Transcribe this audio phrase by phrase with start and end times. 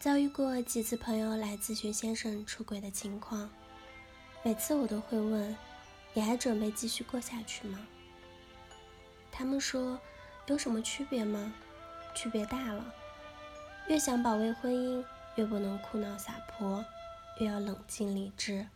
[0.00, 3.50] 遭遇过几次朋友来咨询先生出轨的情况，
[4.44, 5.56] 每次我都会问
[6.14, 7.84] ：“你还准备继续过下去吗？”
[9.32, 9.98] 他们说
[10.46, 11.52] ：“有什么区别吗？
[12.14, 12.94] 区别大了。
[13.88, 15.04] 越想保卫婚姻，
[15.34, 16.84] 越不能哭闹撒泼，
[17.40, 18.68] 越要冷静理智，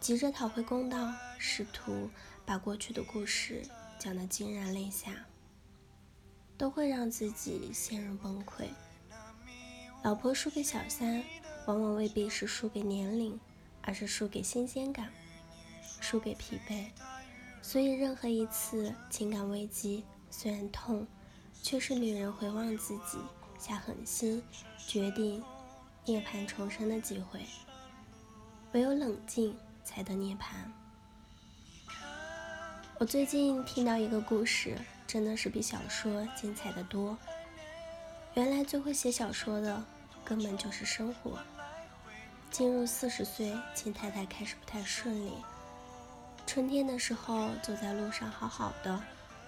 [0.00, 2.08] 急着讨回公道，试图
[2.46, 3.62] 把过去的故事
[3.98, 5.26] 讲得惊人泪下，
[6.56, 8.68] 都会让自己陷入崩溃。”
[10.06, 11.20] 老婆输给小三，
[11.66, 13.40] 往往未必是输给年龄，
[13.82, 15.10] 而是输给新鲜感，
[16.00, 16.84] 输给疲惫。
[17.60, 21.04] 所以，任何一次情感危机，虽然痛，
[21.60, 23.18] 却是女人回望自己、
[23.58, 24.40] 下狠心、
[24.86, 25.42] 决定
[26.04, 27.40] 涅槃重生的机会。
[28.74, 30.54] 唯有冷静，才得涅槃。
[33.00, 37.18] 我最近听到一个故事，真的是比小说精彩的多。
[38.34, 39.82] 原来最会写小说的。
[40.26, 41.38] 根本就是生活。
[42.50, 45.32] 进入四十岁，秦太太开始不太顺利。
[46.46, 49.02] 春天的时候，走在路上好好的，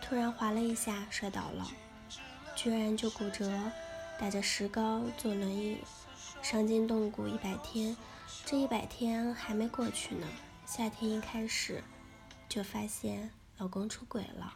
[0.00, 1.66] 突然滑了一下，摔倒了，
[2.54, 3.50] 居然就骨折，
[4.18, 5.78] 打着石膏坐轮椅，
[6.42, 7.96] 伤筋动骨一百天。
[8.44, 10.26] 这一百天还没过去呢，
[10.66, 11.82] 夏天一开始
[12.48, 14.52] 就发现老公出轨了。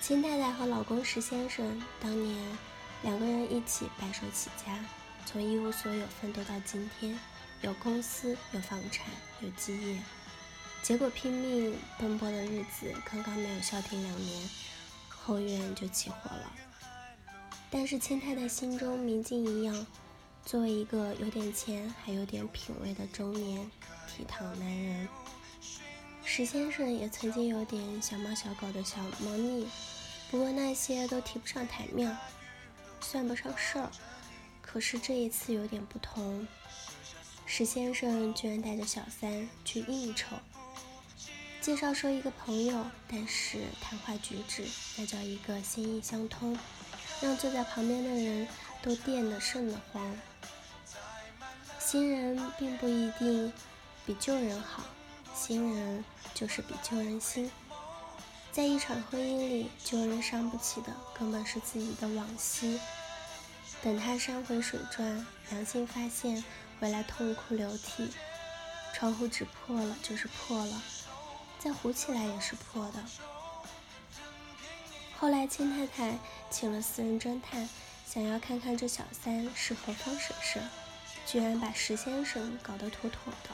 [0.00, 2.73] 秦太太和老公石先生当年。
[3.04, 4.82] 两个人一起白手起家，
[5.26, 7.16] 从一无所有奋斗到今天，
[7.60, 9.06] 有公司，有房产，
[9.40, 9.98] 有基业。
[10.82, 14.50] 结果拼命奔波的日子刚刚没有消停两年，
[15.10, 16.50] 后院就起火了。
[17.70, 19.86] 但是秦太太心中明镜一样，
[20.46, 23.70] 作为一个有点钱还有点品味的中年
[24.08, 25.06] 倜傥男人，
[26.24, 29.68] 石先生也曾经有点小猫小狗的小猫腻，
[30.30, 32.16] 不过那些都提不上台面。
[33.04, 33.90] 算不上事儿，
[34.62, 36.48] 可是这一次有点不同。
[37.44, 40.34] 石先生居然带着小三去应酬，
[41.60, 44.64] 介绍说一个朋友，但是谈话举止
[44.96, 46.58] 那叫一个心意相通，
[47.20, 48.48] 让坐在旁边的人
[48.82, 50.16] 都电得瘆得慌。
[51.78, 53.52] 新人并不一定
[54.06, 54.82] 比旧人好，
[55.34, 56.02] 新人
[56.32, 57.50] 就是比旧人新。
[58.54, 62.78] 在一场婚姻里，旧人伤不起的根本是自己的往昔。
[63.82, 66.44] 等他山回水转，良心发现，
[66.78, 68.08] 回来痛哭流涕。
[68.94, 70.80] 窗户纸破了就是破了，
[71.58, 73.04] 再糊起来也是破的。
[75.18, 76.16] 后来秦太太
[76.48, 77.68] 请了私人侦探，
[78.06, 80.62] 想要看看这小三是何方神圣，
[81.26, 83.50] 居然把石先生搞得妥妥的。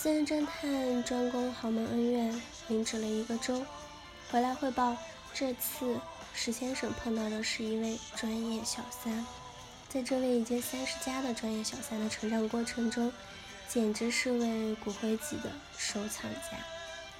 [0.00, 3.66] 私人侦探专攻豪门恩怨，领职了一个周，
[4.30, 4.96] 回来汇报。
[5.34, 5.98] 这次
[6.32, 9.26] 石先生碰到的是一位专业小三，
[9.88, 13.12] 在这位已经三十加的专业小三的成长过程中，
[13.68, 16.64] 简直是位骨灰级的收藏家。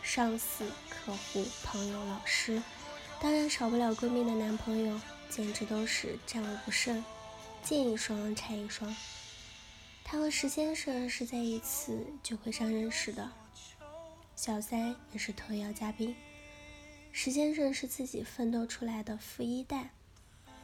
[0.05, 2.63] 上司、客户、朋友、老师，
[3.21, 7.05] 当然少不了闺蜜的男朋友，简直都是战无不胜，
[7.61, 8.95] 见一双拆一双。
[10.11, 13.31] 他和石先生是在一次酒会上认识的，
[14.35, 16.17] 小三也是特邀嘉宾。
[17.13, 19.91] 石先生是自己奋斗出来的富一代，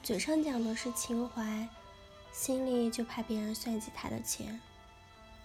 [0.02, 1.68] 嘴上讲的是情怀，
[2.32, 4.58] 心里就怕别人算计他的钱。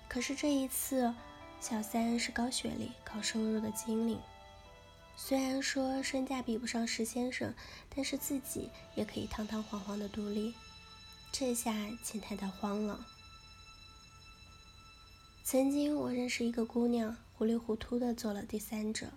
[0.07, 1.13] 可是这一次，
[1.59, 4.17] 小三是高学历、高收入的精灵，
[5.17, 7.53] 虽然说身价比不上石先生，
[7.93, 10.53] 但是自己也可以堂堂皇皇的独立。
[11.33, 13.05] 这下秦太太慌了。
[15.51, 19.07] 曾经我认识一个姑娘，糊里糊涂的做了第三者，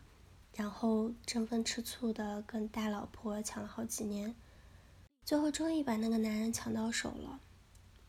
[0.55, 4.35] 然后争风吃醋的跟大老婆抢了好几年，
[5.27, 7.39] 最后终于把那个男人抢到手了。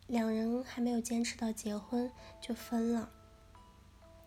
[0.07, 3.09] 两人还没有坚持到结婚就分了。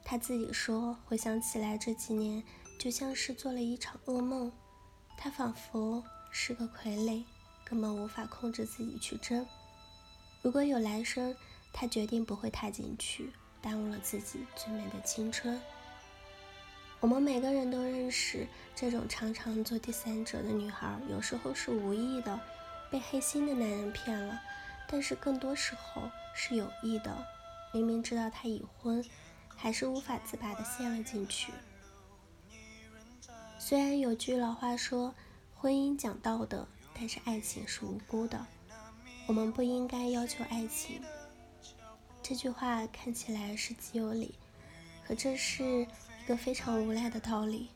[0.04, 2.44] 她自己说，回想起来这几年
[2.78, 4.52] 就像是做了一场噩梦，
[5.16, 7.24] 她仿佛是个傀儡，
[7.64, 9.46] 根本无法控制自己去争。
[10.42, 11.34] 如果有来生，
[11.72, 13.32] 她决定不会踏进去。
[13.60, 15.60] 耽误了自己最美的青春。
[17.00, 22.40] 我们每个人都认识这种常常做第三者的女孩，有时候是无意的，
[22.90, 24.34] 被黑心的男人骗了；
[24.88, 27.26] 但是更多时候是有意的，
[27.72, 29.04] 明明知道他已婚，
[29.54, 31.52] 还是无法自拔的陷了进去。
[33.58, 35.14] 虽然有句老话说，
[35.54, 38.46] 婚姻讲道德，但是爱情是无辜的，
[39.26, 41.02] 我们不应该要求爱情。
[42.28, 44.34] 这句话看起来是极有理，
[45.06, 47.68] 可这是一个非常无赖的道理。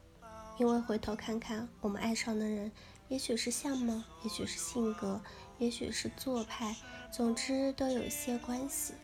[0.58, 2.72] 因为回头看看，我们爱上的人，
[3.06, 5.22] 也许是相貌，也许是性格，
[5.58, 6.74] 也许是做派，
[7.12, 8.94] 总之都有些关系。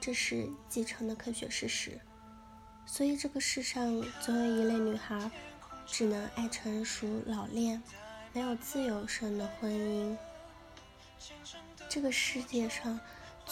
[0.00, 2.00] 这是继承的科学事实。
[2.86, 5.30] 所以这个世上总有一类女孩，
[5.84, 7.82] 只能爱成熟老练，
[8.32, 10.16] 没有自由身的婚姻。
[11.86, 12.98] 这个世界上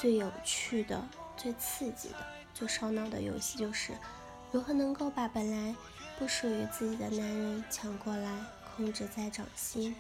[0.01, 1.05] 最有趣的、
[1.37, 3.93] 最刺激的、最烧脑的游戏，就是
[4.53, 5.75] 如何能够把本来
[6.21, 8.39] 不属于自己的男人抢过来，
[8.77, 9.97] 控制在掌心。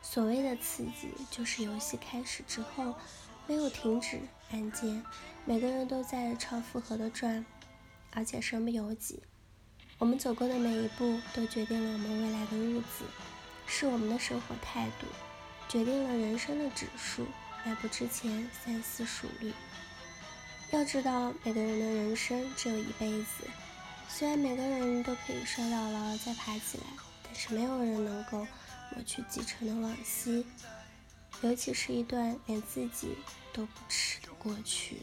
[0.00, 2.94] 所谓的刺激，就是游戏开始之后
[3.46, 4.18] 没有停止
[4.50, 5.04] 按键，
[5.44, 7.44] 每个人都在超负荷的转，
[8.12, 9.22] 而且身不由己。
[9.98, 13.04] 我们走过的每一步，都决定了我们未来的日子，
[13.66, 15.06] 是我们的生活态度，
[15.72, 17.26] 决定了人生的指数。
[17.64, 19.54] 来不之前，三思熟虑。
[20.70, 23.48] 要知道，每个人的人生只有一辈子，
[24.06, 26.84] 虽然每个人都可以摔倒了再爬起来，
[27.22, 28.46] 但是没有人能够。
[28.94, 30.44] 抹去继承的往昔，
[31.40, 33.16] 尤其是一段连自己
[33.50, 34.98] 都不齿的过去。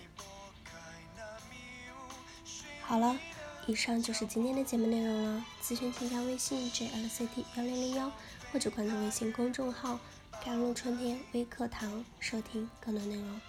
[2.83, 3.18] 好了，
[3.66, 5.44] 以上就是今天的节目内容了。
[5.63, 8.12] 咨询请加微信 jlct 幺零零幺，
[8.54, 10.00] 或者关注微信公众号
[10.50, 13.40] “加入春天微课堂”，收听更多内容。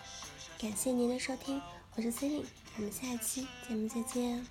[0.61, 1.59] 感谢您的收听，
[1.97, 4.47] 我是 c e l i n e 我们下期节目再见。